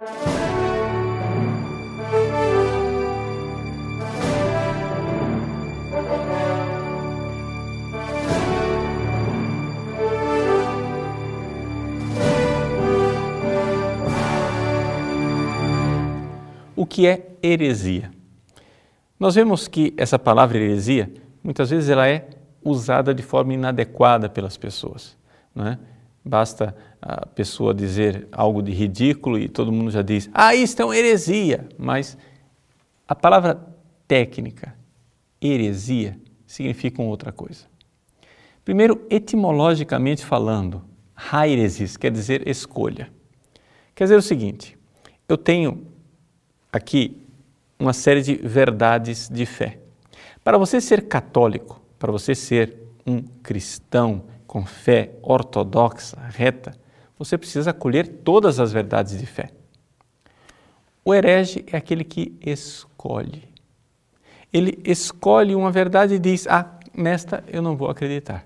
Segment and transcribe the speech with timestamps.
[0.00, 0.06] O
[16.86, 18.10] que é heresia?
[19.18, 21.12] Nós vemos que essa palavra heresia,
[21.44, 22.26] muitas vezes ela é
[22.64, 25.14] usada de forma inadequada pelas pessoas.
[25.54, 25.78] Não é?
[26.24, 30.84] Basta a pessoa dizer algo de ridículo e todo mundo já diz, ah, isto é
[30.84, 31.68] uma heresia.
[31.78, 32.16] Mas
[33.08, 33.58] a palavra
[34.06, 34.74] técnica,
[35.40, 37.66] heresia, significa outra coisa.
[38.64, 40.84] Primeiro, etimologicamente falando,
[41.32, 43.10] hairesis quer dizer escolha.
[43.94, 44.78] Quer dizer o seguinte:
[45.28, 45.86] eu tenho
[46.72, 47.26] aqui
[47.78, 49.78] uma série de verdades de fé.
[50.44, 56.76] Para você ser católico, para você ser um cristão com fé ortodoxa, reta,
[57.16, 59.52] você precisa acolher todas as verdades de fé.
[61.04, 63.44] O herege é aquele que escolhe.
[64.52, 68.44] Ele escolhe uma verdade e diz: Ah, nesta eu não vou acreditar.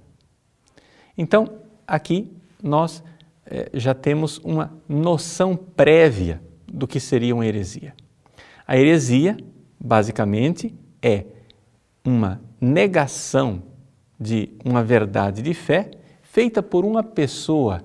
[1.16, 1.48] Então,
[1.86, 2.30] aqui
[2.62, 3.02] nós
[3.46, 7.94] eh, já temos uma noção prévia do que seria uma heresia.
[8.66, 9.38] A heresia,
[9.80, 11.24] basicamente, é
[12.04, 13.62] uma negação
[14.20, 16.03] de uma verdade de fé
[16.34, 17.80] feita por uma pessoa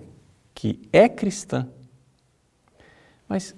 [0.56, 1.68] que é cristã.
[3.28, 3.54] Mas,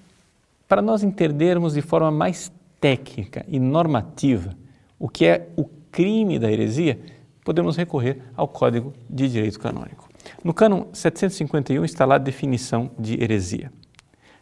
[0.67, 4.53] para nós entendermos de forma mais técnica e normativa
[4.99, 6.99] o que é o crime da heresia,
[7.41, 10.09] podemos recorrer ao Código de Direito Canônico.
[10.43, 13.71] No cânon 751 está lá a definição de heresia.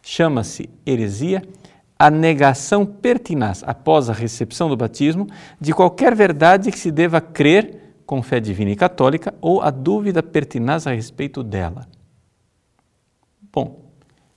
[0.02, 1.44] Chama-se heresia
[1.96, 5.28] a negação pertinaz, após a recepção do batismo,
[5.60, 7.79] de qualquer verdade que se deva crer
[8.10, 11.86] com fé divina e católica ou a dúvida pertinaz a respeito dela.
[13.52, 13.84] Bom,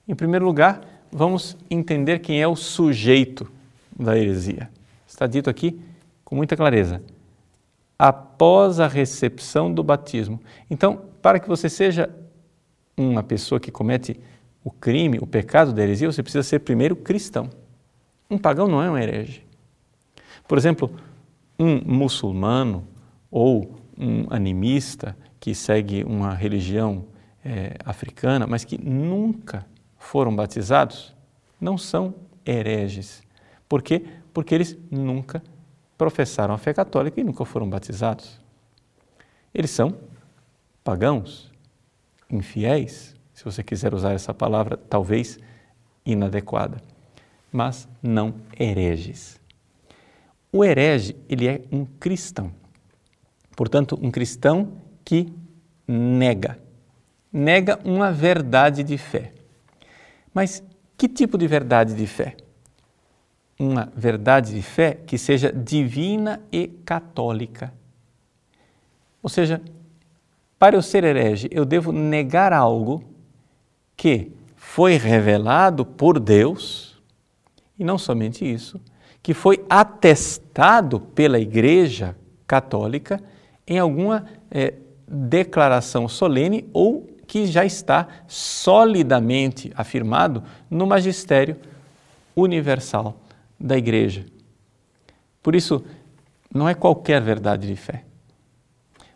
[0.07, 3.51] em primeiro lugar, vamos entender quem é o sujeito
[3.99, 4.69] da heresia.
[5.07, 5.81] Está dito aqui
[6.23, 7.01] com muita clareza.
[7.97, 10.39] Após a recepção do batismo.
[10.69, 12.07] Então, para que você seja
[12.95, 14.19] uma pessoa que comete
[14.63, 17.49] o crime, o pecado da heresia, você precisa ser primeiro cristão.
[18.29, 19.43] Um pagão não é um herege.
[20.47, 20.91] Por exemplo,
[21.57, 22.92] um muçulmano
[23.33, 27.05] ou um animista que segue uma religião
[27.43, 29.65] é, africana, mas que nunca
[29.97, 31.15] foram batizados,
[31.59, 32.13] não são
[32.45, 33.23] hereges.
[33.67, 34.05] Por quê?
[34.31, 35.41] Porque eles nunca
[35.97, 38.39] professaram a fé católica e nunca foram batizados.
[39.51, 39.97] Eles são
[40.83, 41.51] pagãos,
[42.29, 45.39] infiéis, se você quiser usar essa palavra, talvez
[46.05, 46.79] inadequada,
[47.51, 49.41] mas não hereges.
[50.51, 52.51] O herege, ele é um cristão.
[53.55, 55.31] Portanto, um cristão que
[55.87, 56.57] nega,
[57.31, 59.33] nega uma verdade de fé.
[60.33, 60.63] Mas
[60.97, 62.35] que tipo de verdade de fé?
[63.59, 67.73] Uma verdade de fé que seja divina e católica.
[69.21, 69.61] Ou seja,
[70.57, 73.03] para eu ser herege, eu devo negar algo
[73.95, 77.01] que foi revelado por Deus,
[77.77, 78.81] e não somente isso,
[79.21, 82.15] que foi atestado pela Igreja
[82.47, 83.21] Católica
[83.67, 84.73] em alguma é,
[85.07, 91.55] declaração solene ou que já está solidamente afirmado no magistério
[92.35, 93.17] universal
[93.59, 94.25] da Igreja.
[95.41, 95.83] Por isso,
[96.53, 98.03] não é qualquer verdade de fé.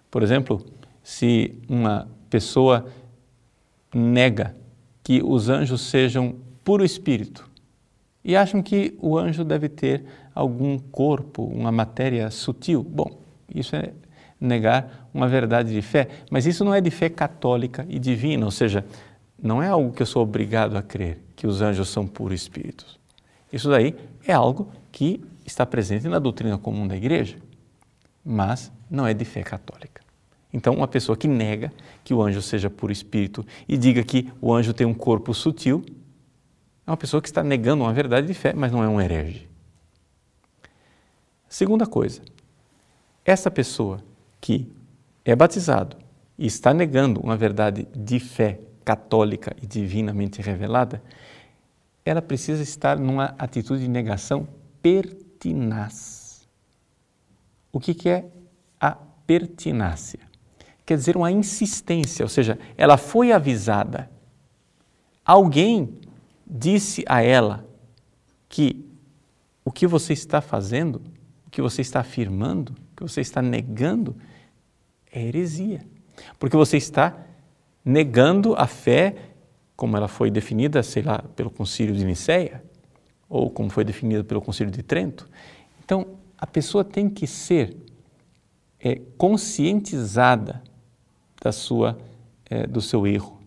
[0.10, 0.66] Por exemplo,
[1.04, 2.88] se uma pessoa
[3.94, 4.56] nega
[5.04, 7.50] que os anjos sejam puro espírito
[8.24, 10.04] e acham que o anjo deve ter
[10.36, 12.84] algum corpo, uma matéria sutil.
[12.84, 13.22] Bom,
[13.54, 13.94] isso é
[14.40, 18.52] negar uma verdade de fé, mas isso não é de fé católica e divina, ou
[18.52, 18.86] seja,
[19.42, 23.00] não é algo que eu sou obrigado a crer, que os anjos são puros espíritos.
[23.52, 27.38] Isso daí é algo que está presente na doutrina comum da igreja,
[28.24, 30.02] mas não é de fé católica.
[30.52, 31.72] Então, uma pessoa que nega
[32.04, 35.84] que o anjo seja puro espírito e diga que o anjo tem um corpo sutil,
[36.86, 39.48] é uma pessoa que está negando uma verdade de fé, mas não é um herege.
[41.50, 42.22] Segunda coisa,
[43.26, 44.02] essa pessoa
[44.40, 44.72] que
[45.26, 45.98] é batizado
[46.38, 51.02] e está negando uma verdade de fé católica e divinamente revelada,
[52.06, 54.48] ela precisa estar numa atitude de negação
[54.82, 56.48] pertinaz.
[57.72, 58.26] O que, que é
[58.80, 60.28] a pertinácia?
[60.88, 64.10] quer dizer uma insistência, ou seja, ela foi avisada.
[65.26, 66.00] Alguém
[66.50, 67.68] disse a ela
[68.48, 68.86] que
[69.66, 71.02] o que você está fazendo,
[71.46, 74.16] o que você está afirmando, que você está negando
[75.12, 75.86] é heresia.
[76.40, 77.16] Porque você está
[77.86, 79.16] negando a fé
[79.76, 82.64] como ela foi definida, sei lá, pelo Concílio de Nicéia,
[83.30, 85.30] ou como foi definida pelo Concílio de Trento.
[85.86, 87.78] Então, a pessoa tem que ser
[88.80, 90.64] é, conscientizada
[91.40, 91.96] da sua,
[92.50, 93.40] é, do seu erro.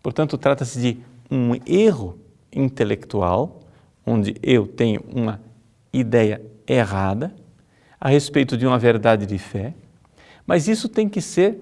[0.00, 2.16] Portanto, trata-se de um erro
[2.52, 3.60] intelectual,
[4.06, 5.40] onde eu tenho uma
[5.92, 7.34] ideia errada
[8.00, 9.74] a respeito de uma verdade de fé,
[10.46, 11.60] mas isso tem que ser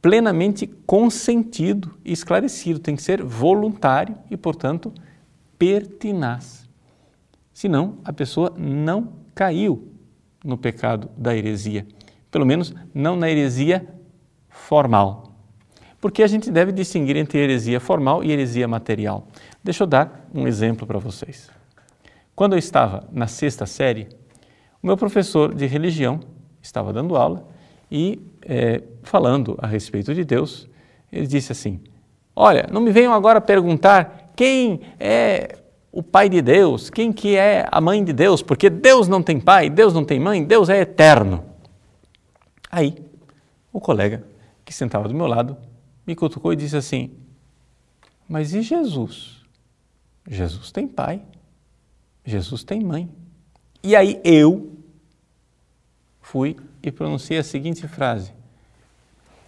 [0.00, 4.92] plenamente consentido e esclarecido, tem que ser voluntário e, portanto,
[5.58, 6.68] pertinaz.
[7.52, 9.88] Senão, a pessoa não caiu
[10.42, 11.86] no pecado da heresia,
[12.30, 13.86] pelo menos não na heresia
[14.48, 15.34] formal.
[16.00, 19.28] Porque a gente deve distinguir entre heresia formal e heresia material.
[19.62, 21.50] Deixa eu dar um exemplo para vocês.
[22.34, 24.08] Quando eu estava na sexta série,
[24.82, 26.20] o meu professor de religião
[26.62, 27.46] estava dando aula
[27.90, 30.68] e é, falando a respeito de Deus,
[31.12, 31.80] ele disse assim:
[32.34, 35.58] Olha, não me venham agora perguntar quem é
[35.92, 39.40] o pai de Deus, quem que é a mãe de Deus, porque Deus não tem
[39.40, 41.44] pai, Deus não tem mãe, Deus é eterno.
[42.70, 42.96] Aí,
[43.72, 44.24] o colega
[44.64, 45.56] que sentava do meu lado
[46.06, 47.10] me cutucou e disse assim:
[48.28, 49.44] Mas e Jesus?
[50.28, 51.22] Jesus tem pai,
[52.24, 53.10] Jesus tem mãe.
[53.82, 54.72] E aí eu
[56.20, 58.32] fui e pronunciei a seguinte frase: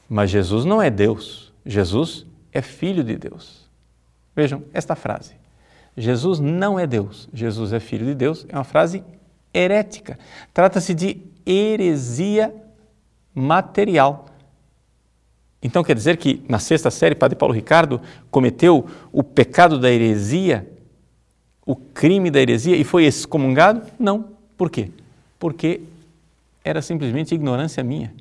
[0.09, 3.69] Mas Jesus não é Deus, Jesus é filho de Deus.
[4.35, 5.35] Vejam esta frase.
[5.97, 9.05] Jesus não é Deus, Jesus é filho de Deus, é uma frase
[9.53, 10.19] herética.
[10.55, 12.55] Trata-se de heresia
[13.35, 14.27] material.
[15.63, 18.01] Então quer dizer que na sexta série, Padre Paulo Ricardo
[18.31, 20.69] cometeu o pecado da heresia,
[21.65, 23.87] o crime da heresia e foi excomungado?
[23.99, 24.27] Não.
[24.57, 24.91] Por quê?
[25.39, 25.81] Porque
[26.65, 28.13] era simplesmente ignorância minha.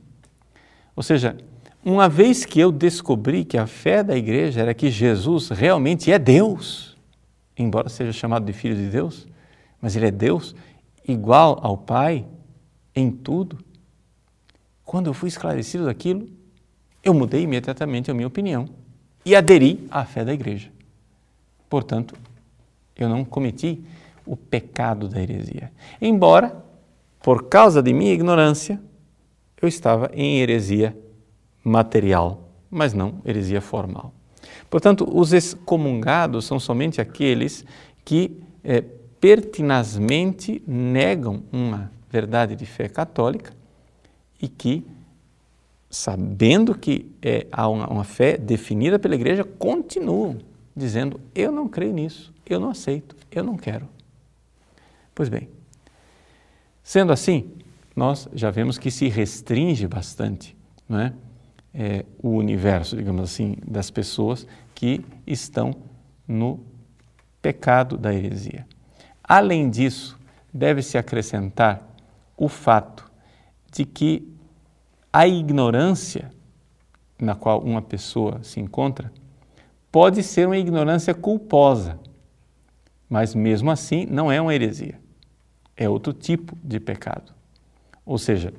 [0.95, 1.37] Ou seja,
[1.83, 6.19] uma vez que eu descobri que a fé da igreja era que Jesus realmente é
[6.19, 6.95] Deus,
[7.57, 9.27] embora seja chamado de Filho de Deus,
[9.81, 10.55] mas ele é Deus
[11.07, 12.25] igual ao Pai
[12.95, 13.57] em tudo.
[14.85, 16.27] Quando eu fui esclarecido daquilo,
[17.03, 18.69] eu mudei imediatamente a minha opinião
[19.25, 20.69] e aderi à fé da igreja.
[21.69, 22.13] Portanto,
[23.03, 23.83] eu não cometi
[24.25, 25.71] o pecado da heresia.
[26.01, 26.63] Embora
[27.21, 28.81] por causa de minha ignorância,
[29.61, 30.97] eu estava em heresia
[31.63, 34.11] material, mas não heresia formal.
[34.69, 37.63] Portanto, os excomungados são somente aqueles
[38.03, 38.81] que é,
[39.19, 43.53] pertinazmente negam uma verdade de fé católica
[44.41, 44.83] e que,
[45.89, 50.39] sabendo que é, há uma, uma fé definida pela igreja, continuam
[50.75, 53.87] dizendo: Eu não creio nisso, eu não aceito, eu não quero.
[55.13, 55.49] Pois bem,
[56.83, 57.49] Sendo assim,
[57.95, 60.57] nós já vemos que se restringe bastante
[60.89, 61.13] não é?
[61.73, 62.05] é?
[62.21, 65.73] o universo, digamos assim, das pessoas que estão
[66.27, 66.59] no
[67.41, 68.67] pecado da heresia.
[69.23, 70.19] Além disso,
[70.53, 71.81] deve-se acrescentar
[72.35, 73.09] o fato
[73.71, 74.27] de que
[75.13, 76.31] a ignorância
[77.19, 79.11] na qual uma pessoa se encontra
[79.91, 81.99] pode ser uma ignorância culposa,
[83.09, 85.01] mas mesmo assim não é uma heresia
[85.83, 87.33] é outro tipo de pecado.
[88.05, 88.53] Ou seja,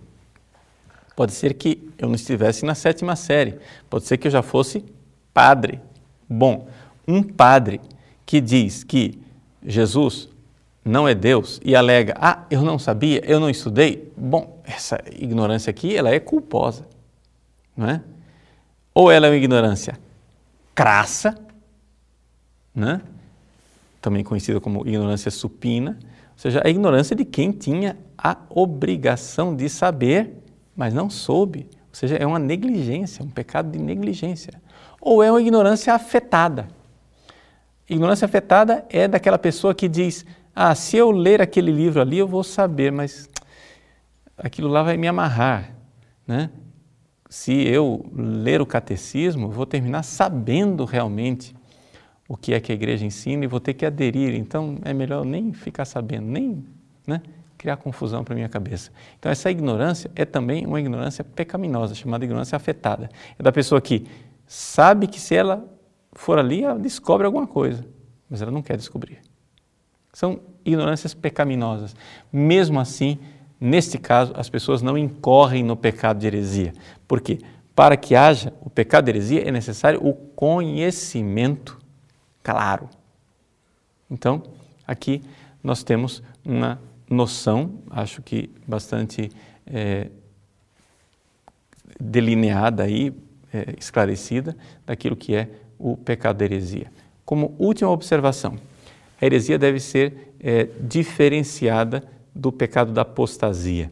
[1.14, 3.58] pode ser que eu não estivesse na sétima série,
[3.88, 4.84] pode ser que eu já fosse
[5.32, 5.80] padre.
[6.28, 6.66] Bom,
[7.06, 7.80] um padre
[8.26, 9.20] que diz que
[9.64, 10.28] Jesus
[10.84, 15.70] não é Deus e alega, ah, eu não sabia, eu não estudei, bom, essa ignorância
[15.70, 16.84] aqui, ela é culposa,
[17.76, 18.02] não é?
[18.92, 19.96] Ou ela é uma ignorância
[20.74, 21.38] crassa,
[22.74, 23.00] né?
[24.00, 25.98] também conhecida como ignorância supina,
[26.42, 30.42] seja, a ignorância de quem tinha a obrigação de saber,
[30.74, 31.68] mas não soube.
[31.70, 34.60] Ou seja, é uma negligência, um pecado de negligência.
[35.00, 36.66] Ou é uma ignorância afetada.
[37.88, 42.26] Ignorância afetada é daquela pessoa que diz: Ah, se eu ler aquele livro ali, eu
[42.26, 43.28] vou saber, mas
[44.36, 45.70] aquilo lá vai me amarrar.
[46.26, 46.50] Né?
[47.32, 51.56] Se eu ler o catecismo, vou terminar sabendo realmente
[52.28, 54.34] o que é que a igreja ensina e vou ter que aderir.
[54.34, 56.62] Então é melhor nem ficar sabendo, nem
[57.06, 57.22] né,
[57.56, 58.90] criar confusão para minha cabeça.
[59.18, 63.08] Então essa ignorância é também uma ignorância pecaminosa, chamada ignorância afetada.
[63.38, 64.06] É da pessoa que
[64.46, 65.64] sabe que se ela
[66.12, 67.82] for ali, ela descobre alguma coisa,
[68.28, 69.20] mas ela não quer descobrir.
[70.12, 71.96] São ignorâncias pecaminosas.
[72.30, 73.18] Mesmo assim,
[73.62, 76.72] neste caso, as pessoas não incorrem no pecado de heresia.
[77.06, 77.38] Por quê?
[77.76, 81.78] Para que haja o pecado de heresia é necessário o conhecimento
[82.42, 82.90] claro.
[84.10, 84.42] Então,
[84.86, 85.22] aqui
[85.62, 89.30] nós temos uma noção, acho que bastante
[89.64, 90.10] é,
[92.00, 93.14] delineada aí,
[93.54, 96.90] é, esclarecida, daquilo que é o pecado da heresia.
[97.24, 98.56] Como última observação,
[99.20, 102.02] a heresia deve ser é, diferenciada
[102.34, 103.90] do pecado da apostasia.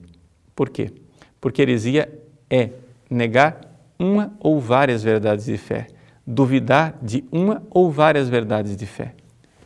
[0.55, 0.93] Por quê?
[1.41, 2.13] Porque heresia
[2.49, 2.71] é
[3.09, 3.61] negar
[3.99, 5.89] uma ou várias verdades de fé,
[6.27, 9.15] duvidar de uma ou várias verdades de fé,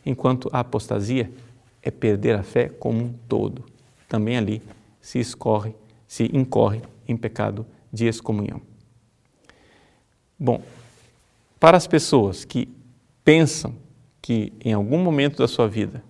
[0.05, 1.31] enquanto a apostasia
[1.83, 3.65] é perder a fé como um todo.
[4.09, 4.63] Também ali
[5.01, 5.75] se escorre,
[6.07, 8.61] se incorre em pecado de excomunhão.
[10.39, 10.63] Bom,
[11.61, 12.69] para as pessoas que
[13.25, 13.75] pensam
[14.21, 16.03] que em algum momento da sua vida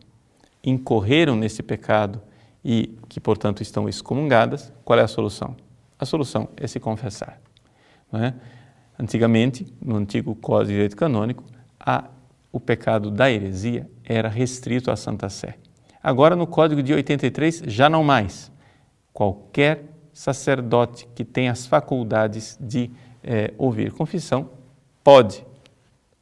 [0.62, 2.20] incorreram nesse pecado
[2.64, 5.54] e que, portanto, estão excomungadas, qual é a solução?
[5.98, 7.40] A solução é se confessar.
[8.12, 8.32] É?
[8.98, 11.44] Antigamente, no antigo Código de Direito Canônico,
[11.78, 12.04] a,
[12.52, 15.56] o pecado da heresia era restrito à Santa Sé.
[16.02, 18.52] Agora, no Código de 83, já não mais.
[19.12, 22.90] Qualquer sacerdote que tenha as faculdades de
[23.22, 24.50] é, ouvir confissão
[25.02, 25.44] pode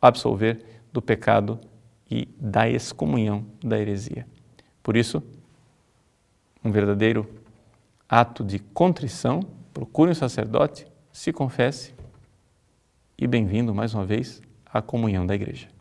[0.01, 1.61] absolver do pecado
[2.11, 4.27] e da excomunhão da heresia.
[4.83, 5.23] Por isso,
[6.65, 7.29] um verdadeiro
[8.09, 9.41] ato de contrição,
[9.73, 11.95] procure um sacerdote, se confesse
[13.19, 15.72] e bem-vindo mais uma vez à comunhão da igreja.